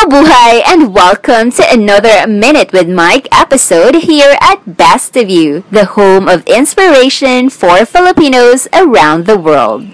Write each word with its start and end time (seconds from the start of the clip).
Mabuhay 0.00 0.62
and 0.66 0.94
welcome 0.94 1.50
to 1.50 1.62
another 1.70 2.26
Minute 2.26 2.72
with 2.72 2.88
Mike 2.88 3.28
episode 3.32 3.94
here 3.96 4.34
at 4.40 4.76
Best 4.78 5.14
of 5.14 5.28
You, 5.28 5.62
the 5.70 5.84
home 5.84 6.26
of 6.26 6.46
inspiration 6.46 7.50
for 7.50 7.84
Filipinos 7.84 8.66
around 8.72 9.26
the 9.26 9.36
world. 9.36 9.84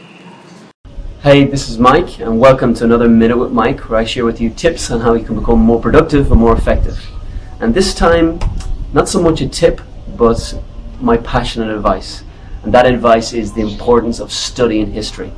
Hey, 1.22 1.44
this 1.44 1.68
is 1.68 1.80
Mike, 1.80 2.20
and 2.20 2.38
welcome 2.38 2.72
to 2.74 2.84
another 2.84 3.08
Minute 3.08 3.36
with 3.36 3.50
Mike, 3.50 3.90
where 3.90 3.98
I 3.98 4.04
share 4.04 4.24
with 4.24 4.40
you 4.40 4.48
tips 4.50 4.92
on 4.92 5.00
how 5.00 5.14
you 5.14 5.24
can 5.24 5.40
become 5.40 5.58
more 5.58 5.80
productive 5.80 6.30
and 6.30 6.40
more 6.40 6.56
effective. 6.56 7.04
And 7.58 7.74
this 7.74 7.92
time, 7.92 8.38
not 8.92 9.08
so 9.08 9.20
much 9.20 9.40
a 9.40 9.48
tip, 9.48 9.80
but 10.16 10.62
my 11.00 11.16
passionate 11.16 11.74
advice. 11.74 12.22
And 12.62 12.72
that 12.72 12.86
advice 12.86 13.32
is 13.32 13.52
the 13.52 13.62
importance 13.62 14.20
of 14.20 14.30
studying 14.30 14.92
history. 14.92 15.32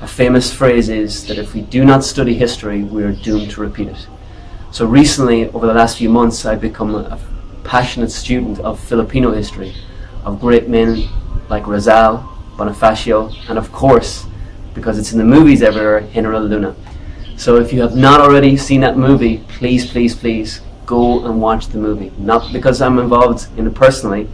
A 0.00 0.06
famous 0.06 0.52
phrase 0.52 0.88
is 0.88 1.26
that 1.26 1.38
if 1.38 1.54
we 1.54 1.60
do 1.60 1.84
not 1.84 2.04
study 2.04 2.32
history, 2.32 2.84
we 2.84 3.02
are 3.02 3.10
doomed 3.10 3.50
to 3.50 3.60
repeat 3.60 3.88
it. 3.88 4.06
So 4.70 4.86
recently, 4.86 5.48
over 5.50 5.66
the 5.66 5.74
last 5.74 5.98
few 5.98 6.08
months, 6.08 6.46
I've 6.46 6.60
become 6.60 6.94
a 6.94 7.18
passionate 7.64 8.12
student 8.12 8.60
of 8.60 8.78
Filipino 8.78 9.32
history, 9.32 9.74
of 10.24 10.40
great 10.40 10.68
men 10.68 11.08
like 11.48 11.66
Rizal, 11.66 12.18
Bonifacio, 12.56 13.34
and 13.48 13.58
of 13.58 13.72
course, 13.72 14.24
because 14.72 15.00
it's 15.00 15.10
in 15.10 15.18
the 15.18 15.24
movies 15.24 15.62
everywhere, 15.62 16.02
General 16.12 16.42
Luna. 16.44 16.76
So 17.36 17.56
if 17.56 17.72
you 17.72 17.80
have 17.82 17.96
not 17.96 18.20
already 18.20 18.56
seen 18.56 18.82
that 18.82 18.96
movie, 18.96 19.38
please, 19.48 19.90
please, 19.90 20.14
please 20.14 20.60
go 20.86 21.26
and 21.26 21.40
watch 21.40 21.66
the 21.68 21.78
movie. 21.78 22.12
Not 22.18 22.52
because 22.52 22.80
I'm 22.80 23.00
involved 23.00 23.48
in 23.58 23.66
it 23.66 23.74
personally, 23.74 24.28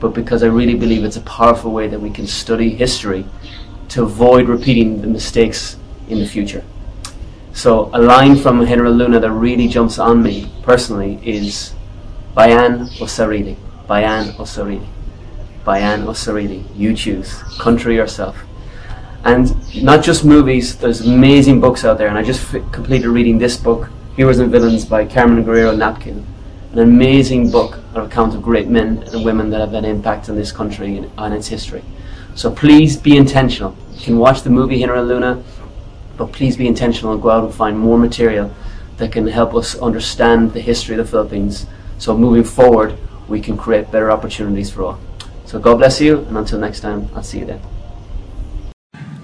but 0.00 0.14
because 0.14 0.42
I 0.42 0.46
really 0.46 0.74
believe 0.74 1.04
it's 1.04 1.18
a 1.18 1.22
powerful 1.22 1.70
way 1.70 1.86
that 1.88 2.00
we 2.00 2.08
can 2.08 2.26
study 2.26 2.70
history 2.70 3.26
to 3.92 4.02
avoid 4.02 4.48
repeating 4.48 5.02
the 5.02 5.06
mistakes 5.06 5.76
in 6.08 6.18
the 6.18 6.26
future. 6.26 6.64
So 7.52 7.90
a 7.92 8.00
line 8.00 8.36
from 8.36 8.64
General 8.66 8.92
Luna 8.92 9.20
that 9.20 9.30
really 9.30 9.68
jumps 9.68 9.98
on 9.98 10.22
me 10.22 10.50
personally 10.62 11.20
is 11.22 11.74
Bayan 12.34 12.82
o 13.00 13.04
Sarili. 13.04 13.56
Bayan 13.86 14.30
o 14.38 14.44
Sarili. 14.44 14.86
Bayan 15.64 16.04
o 16.04 16.12
Sarili. 16.12 16.64
You 16.74 16.94
choose. 16.94 17.42
Country 17.60 17.94
yourself. 17.96 18.42
And 19.24 19.52
not 19.84 20.02
just 20.02 20.24
movies, 20.24 20.76
there's 20.76 21.02
amazing 21.02 21.60
books 21.60 21.84
out 21.84 21.98
there. 21.98 22.08
And 22.08 22.16
I 22.16 22.22
just 22.22 22.54
f- 22.54 22.72
completed 22.72 23.08
reading 23.08 23.36
this 23.36 23.58
book, 23.58 23.90
Heroes 24.16 24.38
and 24.38 24.50
Villains 24.50 24.86
by 24.86 25.04
Carmen 25.04 25.44
Guerrero 25.44 25.76
Nakpil. 25.76 26.24
An 26.72 26.78
amazing 26.78 27.50
book, 27.50 27.78
an 27.94 28.00
account 28.00 28.34
of 28.34 28.42
great 28.42 28.68
men 28.68 29.04
and 29.12 29.22
women 29.22 29.50
that 29.50 29.60
have 29.60 29.72
had 29.72 29.84
an 29.84 29.90
impact 29.90 30.30
on 30.30 30.36
this 30.36 30.50
country 30.50 30.96
and 30.96 31.10
on 31.18 31.34
its 31.34 31.48
history. 31.48 31.84
So 32.34 32.50
please 32.50 32.96
be 32.96 33.18
intentional. 33.18 33.76
You 34.02 34.06
can 34.06 34.18
watch 34.18 34.42
the 34.42 34.50
movie 34.50 34.80
General 34.80 35.04
Luna, 35.04 35.44
but 36.16 36.32
please 36.32 36.56
be 36.56 36.66
intentional 36.66 37.12
and 37.12 37.22
go 37.22 37.30
out 37.30 37.44
and 37.44 37.54
find 37.54 37.78
more 37.78 37.96
material 37.96 38.52
that 38.96 39.12
can 39.12 39.28
help 39.28 39.54
us 39.54 39.76
understand 39.78 40.54
the 40.54 40.60
history 40.60 40.98
of 40.98 41.06
the 41.06 41.08
Philippines. 41.08 41.66
So 41.98 42.18
moving 42.18 42.42
forward, 42.42 42.98
we 43.28 43.40
can 43.40 43.56
create 43.56 43.92
better 43.92 44.10
opportunities 44.10 44.72
for 44.72 44.82
all. 44.82 45.00
So 45.46 45.60
God 45.60 45.76
bless 45.76 46.00
you, 46.00 46.18
and 46.18 46.36
until 46.36 46.58
next 46.58 46.80
time, 46.80 47.10
I'll 47.14 47.22
see 47.22 47.38
you 47.38 47.44
then. 47.44 47.60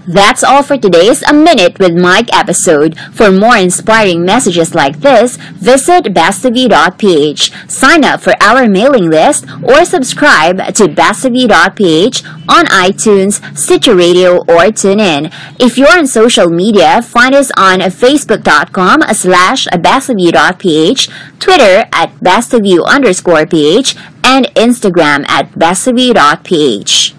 That's 0.09 0.43
all 0.43 0.63
for 0.63 0.75
today's 0.75 1.21
A 1.21 1.33
Minute 1.33 1.77
with 1.77 1.93
Mike 1.93 2.33
episode. 2.33 2.97
For 3.13 3.29
more 3.29 3.55
inspiring 3.55 4.25
messages 4.25 4.73
like 4.73 5.01
this, 5.01 5.37
visit 5.53 6.05
bestofyou.ph. 6.05 7.69
Sign 7.69 8.03
up 8.03 8.19
for 8.19 8.33
our 8.41 8.67
mailing 8.67 9.11
list 9.11 9.45
or 9.61 9.85
subscribe 9.85 10.57
to 10.73 10.85
bestofyou.ph 10.89 12.25
on 12.49 12.65
iTunes, 12.65 13.37
Stitcher 13.55 13.95
Radio, 13.95 14.37
or 14.49 14.73
TuneIn. 14.73 15.31
If 15.59 15.77
you're 15.77 15.95
on 15.95 16.07
social 16.07 16.49
media, 16.49 17.03
find 17.03 17.35
us 17.35 17.51
on 17.55 17.77
facebook.com 17.77 19.03
slash 19.13 19.67
bestofyou.ph, 19.67 21.07
Twitter 21.37 21.85
at 21.93 22.15
bestofyou 22.15 22.83
underscore 22.87 23.45
ph, 23.45 23.95
and 24.23 24.47
Instagram 24.55 25.29
at 25.29 25.51
bestofyou.ph. 25.51 27.18